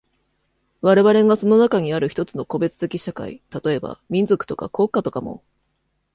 [0.81, 5.43] 我々がその中にある一つの個別的社会、例えば民族とか国家とかも、